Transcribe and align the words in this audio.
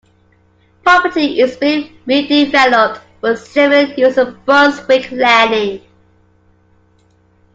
Property 0.81 1.39
is 1.41 1.57
being 1.57 1.95
redeveloped 2.07 3.01
for 3.19 3.35
civilian 3.35 3.95
use 3.99 4.17
as 4.17 4.33
Brunswick 4.33 5.11
Landing. 5.11 5.83